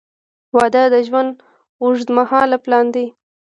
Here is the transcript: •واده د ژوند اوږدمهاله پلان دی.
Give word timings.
•واده 0.55 0.83
د 0.93 0.95
ژوند 1.07 1.31
اوږدمهاله 1.83 2.57
پلان 2.65 2.85
دی. 2.95 3.05